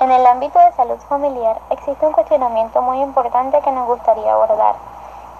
En 0.00 0.12
el 0.12 0.24
ámbito 0.28 0.60
de 0.60 0.70
salud 0.74 0.98
familiar 1.08 1.58
existe 1.70 2.06
un 2.06 2.12
cuestionamiento 2.12 2.80
muy 2.82 3.00
importante 3.00 3.60
que 3.62 3.72
nos 3.72 3.88
gustaría 3.88 4.32
abordar, 4.32 4.76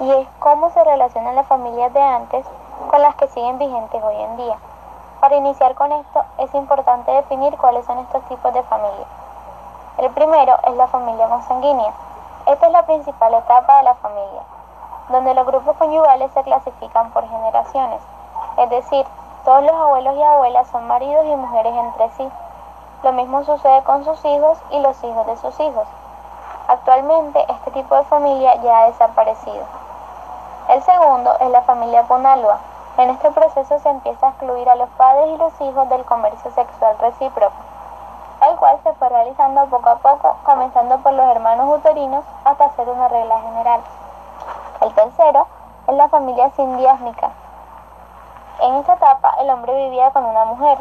y 0.01 0.11
es 0.11 0.27
cómo 0.41 0.71
se 0.71 0.83
relacionan 0.83 1.37
las 1.37 1.47
familias 1.47 1.93
de 1.93 2.03
antes 2.03 2.45
con 2.91 3.01
las 3.01 3.15
que 3.15 3.29
siguen 3.29 3.59
vigentes 3.59 4.03
hoy 4.03 4.17
en 4.17 4.37
día. 4.37 4.57
Para 5.21 5.37
iniciar 5.37 5.77
con 5.77 5.93
esto 5.93 6.25
es 6.39 6.53
importante 6.55 7.13
definir 7.13 7.57
cuáles 7.57 7.87
son 7.87 7.99
estos 7.99 8.21
tipos 8.25 8.53
de 8.53 8.65
familia. 8.65 9.07
El 9.99 10.11
primero 10.11 10.59
es 10.65 10.75
la 10.75 10.89
familia 10.89 11.29
consanguínea. 11.29 11.93
Esta 12.47 12.67
es 12.67 12.73
la 12.73 12.83
principal 12.83 13.35
etapa 13.35 13.77
de 13.77 13.85
la 13.85 13.95
familia, 13.95 14.43
donde 15.11 15.35
los 15.35 15.47
grupos 15.47 15.77
conyugales 15.77 16.33
se 16.33 16.43
clasifican 16.43 17.13
por 17.13 17.29
generaciones, 17.29 18.01
es 18.57 18.71
decir, 18.71 19.07
todos 19.45 19.63
los 19.63 19.73
abuelos 19.73 20.17
y 20.17 20.23
abuelas 20.25 20.67
son 20.67 20.89
maridos 20.89 21.25
y 21.27 21.37
mujeres 21.37 21.75
entre 21.75 22.11
sí. 22.17 22.29
Lo 23.03 23.13
mismo 23.13 23.45
sucede 23.45 23.83
con 23.85 24.05
sus 24.05 24.25
hijos 24.25 24.59
y 24.71 24.81
los 24.81 25.03
hijos 25.05 25.27
de 25.27 25.37
sus 25.37 25.61
hijos. 25.61 25.87
Actualmente 26.67 27.45
este 27.49 27.71
tipo 27.71 27.95
de 27.95 28.03
familia 28.05 28.57
ya 28.57 28.81
ha 28.81 28.87
desaparecido. 28.87 29.65
El 30.69 30.83
segundo 30.83 31.35
es 31.39 31.49
la 31.51 31.63
familia 31.63 32.03
Punalua. 32.03 32.59
En 32.97 33.11
este 33.11 33.31
proceso 33.31 33.79
se 33.79 33.89
empieza 33.89 34.27
a 34.27 34.31
excluir 34.31 34.69
a 34.69 34.75
los 34.75 34.89
padres 34.91 35.29
y 35.29 35.37
los 35.37 35.61
hijos 35.61 35.89
del 35.89 36.05
comercio 36.05 36.51
sexual 36.51 36.99
recíproco, 36.99 37.55
el 38.51 38.57
cual 38.57 38.81
se 38.83 38.93
fue 38.95 39.09
realizando 39.09 39.65
poco 39.67 39.89
a 39.89 39.97
poco, 39.99 40.37
comenzando 40.43 40.99
por 40.99 41.13
los 41.13 41.27
hermanos 41.27 41.79
uterinos 41.79 42.25
hasta 42.45 42.71
ser 42.71 42.89
una 42.89 43.07
regla 43.07 43.41
general. 43.41 43.81
El 44.81 44.93
tercero 44.95 45.47
es 45.87 45.95
la 45.95 46.09
familia 46.09 46.51
sindiásmica. 46.51 47.31
En 48.61 48.75
esta 48.75 48.95
etapa 48.95 49.37
el 49.41 49.49
hombre 49.51 49.73
vivía 49.85 50.11
con 50.11 50.25
una 50.25 50.45
mujer, 50.47 50.79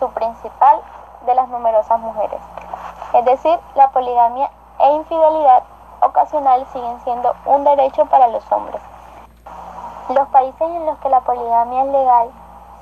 su 0.00 0.10
principal 0.10 0.80
de 1.26 1.34
las 1.34 1.48
numerosas 1.48 1.98
mujeres. 2.00 2.40
Es 3.12 3.24
decir, 3.24 3.58
la 3.74 3.90
poligamia 3.90 4.50
e 4.78 4.92
infidelidad 4.92 5.62
ocasional 6.00 6.66
siguen 6.72 7.00
siendo 7.04 7.34
un 7.46 7.64
derecho 7.64 8.06
para 8.06 8.28
los 8.28 8.50
hombres. 8.52 8.80
Los 10.10 10.28
países 10.28 10.60
en 10.60 10.86
los 10.86 10.98
que 10.98 11.08
la 11.08 11.20
poligamia 11.20 11.82
es 11.82 11.88
legal 11.88 12.30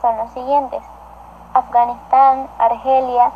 son 0.00 0.16
los 0.16 0.30
siguientes. 0.30 0.83
Afganistán, 1.55 2.48
Argelia, 2.58 3.30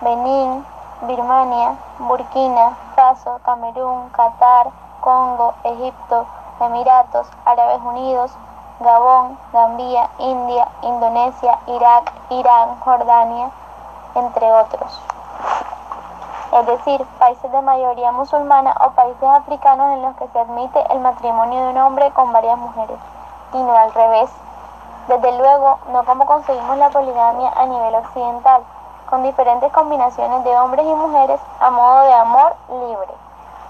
Benín, 0.00 0.64
Birmania, 1.02 1.76
Burkina 2.00 2.76
Faso, 2.96 3.38
Camerún, 3.44 4.08
Qatar, 4.10 4.68
Congo, 5.00 5.54
Egipto, 5.62 6.26
Emiratos, 6.60 7.28
Árabes 7.44 7.80
Unidos, 7.82 8.32
Gabón, 8.80 9.38
Gambia, 9.52 10.10
India, 10.18 10.68
Indonesia, 10.82 11.58
Irak, 11.66 12.12
Irán, 12.30 12.80
Jordania, 12.80 13.50
entre 14.18 14.52
otros. 14.52 15.00
Es 16.52 16.66
decir, 16.66 17.04
países 17.18 17.52
de 17.52 17.60
mayoría 17.62 18.10
musulmana 18.12 18.74
o 18.84 18.90
países 18.90 19.28
africanos 19.28 19.94
en 19.94 20.02
los 20.02 20.16
que 20.16 20.28
se 20.28 20.38
admite 20.38 20.82
el 20.92 21.00
matrimonio 21.00 21.60
de 21.60 21.70
un 21.70 21.78
hombre 21.78 22.10
con 22.12 22.32
varias 22.32 22.56
mujeres, 22.58 22.98
y 23.52 23.58
no 23.58 23.76
al 23.76 23.92
revés. 23.92 24.30
Desde 25.08 25.38
luego, 25.38 25.78
no 25.92 26.04
como 26.04 26.26
conseguimos 26.26 26.76
la 26.78 26.90
poligamia 26.90 27.52
a 27.56 27.66
nivel 27.66 27.94
occidental, 27.94 28.62
con 29.08 29.22
diferentes 29.22 29.72
combinaciones 29.72 30.44
de 30.44 30.58
hombres 30.58 30.86
y 30.86 30.94
mujeres 30.94 31.40
a 31.60 31.70
modo 31.70 32.00
de 32.00 32.14
amor 32.14 32.56
libre. 32.68 33.14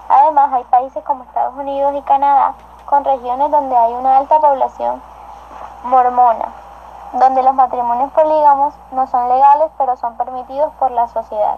Además, 0.09 0.51
hay 0.53 0.63
países 0.65 1.03
como 1.03 1.23
Estados 1.23 1.55
Unidos 1.55 1.93
y 1.95 2.01
Canadá 2.01 2.53
con 2.85 3.05
regiones 3.05 3.51
donde 3.51 3.77
hay 3.77 3.93
una 3.93 4.17
alta 4.17 4.39
población 4.39 5.01
mormona, 5.83 6.47
donde 7.13 7.43
los 7.43 7.53
matrimonios 7.53 8.11
polígamos 8.11 8.73
no 8.91 9.07
son 9.07 9.29
legales 9.29 9.71
pero 9.77 9.95
son 9.97 10.15
permitidos 10.17 10.71
por 10.79 10.91
la 10.91 11.07
sociedad. 11.07 11.57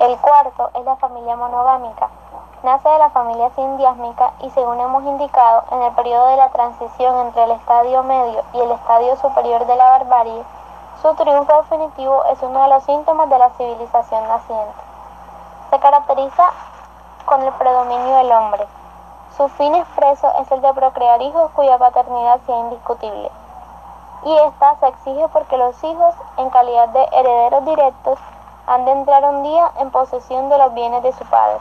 El 0.00 0.16
cuarto 0.18 0.70
es 0.74 0.84
la 0.84 0.96
familia 0.96 1.36
monogámica. 1.36 2.08
Nace 2.62 2.88
de 2.88 2.98
la 2.98 3.10
familia 3.10 3.50
sindiásmica 3.50 4.32
y 4.40 4.50
según 4.50 4.80
hemos 4.80 5.04
indicado, 5.04 5.64
en 5.70 5.82
el 5.82 5.92
periodo 5.92 6.28
de 6.28 6.36
la 6.36 6.48
transición 6.50 7.26
entre 7.26 7.44
el 7.44 7.52
estadio 7.52 8.02
medio 8.02 8.42
y 8.52 8.60
el 8.60 8.72
estadio 8.72 9.16
superior 9.16 9.66
de 9.66 9.76
la 9.76 9.90
barbarie, 9.90 10.44
su 11.02 11.14
triunfo 11.14 11.62
definitivo 11.62 12.24
es 12.26 12.42
uno 12.42 12.62
de 12.62 12.68
los 12.68 12.82
síntomas 12.84 13.28
de 13.28 13.38
la 13.38 13.50
civilización 13.50 14.26
naciente. 14.26 14.74
Se 15.70 15.78
caracteriza 15.78 16.50
con 17.26 17.42
el 17.42 17.52
predominio 17.52 18.16
del 18.16 18.32
hombre, 18.32 18.66
su 19.38 19.48
fin 19.50 19.72
expreso 19.76 20.32
es 20.40 20.50
el 20.50 20.60
de 20.60 20.74
procrear 20.74 21.22
hijos 21.22 21.52
cuya 21.52 21.78
paternidad 21.78 22.40
sea 22.44 22.58
indiscutible. 22.58 23.30
Y 24.28 24.36
esta 24.40 24.76
se 24.78 24.88
exige 24.88 25.26
porque 25.28 25.56
los 25.56 25.82
hijos, 25.82 26.14
en 26.36 26.50
calidad 26.50 26.90
de 26.90 27.02
herederos 27.12 27.64
directos, 27.64 28.18
han 28.66 28.84
de 28.84 28.90
entrar 28.92 29.24
un 29.24 29.42
día 29.42 29.70
en 29.78 29.90
posesión 29.90 30.50
de 30.50 30.58
los 30.58 30.74
bienes 30.74 31.02
de 31.02 31.14
su 31.14 31.24
padre. 31.24 31.56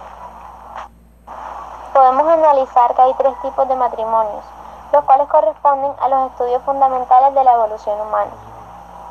Podemos 1.94 2.28
analizar 2.28 2.94
que 2.94 3.02
hay 3.04 3.14
tres 3.14 3.40
tipos 3.42 3.70
de 3.70 3.76
matrimonios, 3.78 4.44
los 4.92 5.02
cuales 5.06 5.30
corresponden 5.30 5.94
a 5.98 6.10
los 6.10 6.32
estudios 6.32 6.62
fundamentales 6.64 7.34
de 7.36 7.44
la 7.46 7.54
evolución 7.54 8.02
humana. 8.02 8.32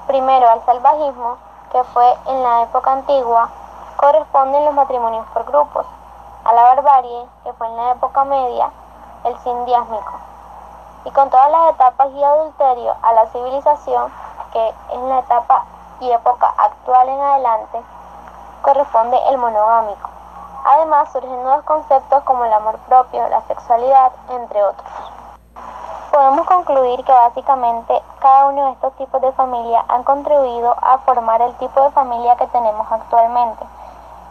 Primero, 0.07 0.51
al 0.51 0.63
salvajismo, 0.67 1.39
que 1.73 1.83
fue 1.95 2.15
en 2.27 2.43
la 2.43 2.61
época 2.65 2.93
antigua, 2.93 3.49
corresponden 3.97 4.67
los 4.67 4.75
matrimonios 4.75 5.27
por 5.29 5.47
grupos, 5.47 5.87
a 6.45 6.53
la 6.53 6.63
barbarie, 6.63 7.27
que 7.43 7.55
fue 7.55 7.67
en 7.69 7.77
la 7.77 7.93
época 7.93 8.23
media, 8.25 8.71
el 9.25 9.39
sindiásmico, 9.39 10.13
y 11.07 11.11
con 11.13 11.31
todas 11.31 11.51
las 11.51 11.73
etapas 11.73 12.11
y 12.13 12.23
adulterio 12.23 12.95
a 13.01 13.13
la 13.13 13.27
civilización, 13.29 14.13
que 14.53 14.75
en 14.91 15.09
la 15.09 15.21
etapa 15.21 15.65
y 16.01 16.11
época 16.11 16.53
actual 16.59 17.09
en 17.09 17.21
adelante, 17.21 17.83
corresponde 18.63 19.17
el 19.29 19.39
monogámico. 19.39 20.11
Además 20.65 21.11
surgen 21.13 21.43
nuevos 21.43 21.65
conceptos 21.65 22.25
como 22.25 22.45
el 22.45 22.53
amor 22.53 22.77
propio, 22.89 23.29
la 23.29 23.41
sexualidad, 23.43 24.13
entre 24.31 24.63
otros. 24.63 24.91
Podemos 26.11 26.47
concluir 26.47 27.05
que 27.05 27.13
básicamente 27.13 28.03
cada 28.19 28.47
uno 28.47 28.67
de 28.67 28.73
estos 28.73 28.93
tipos 28.95 29.21
de 29.21 29.33
familia 29.33 29.85
han 29.89 30.03
contribuido 30.03 30.75
a 30.83 30.99
formar 30.99 31.41
el 31.41 31.55
tipo 31.59 31.81
de 31.83 31.91
familia 31.93 32.37
que 32.37 32.47
tenemos 32.49 32.91
actualmente 32.91 33.65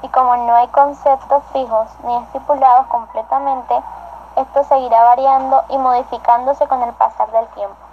y 0.02 0.09
como 0.09 0.36
no 0.36 0.56
hay 0.56 0.68
conceptos 0.68 1.44
fijos 1.53 1.88
ni 2.03 2.16
estipulados 2.18 2.88
completamente, 2.88 3.81
esto 4.35 4.63
seguirá 4.66 5.03
variando 5.03 5.63
y 5.69 5.78
modificándose 5.78 6.68
con 6.68 6.81
el 6.84 6.94
pasar 6.94 7.31
del 7.31 7.47
tiempo. 7.50 7.84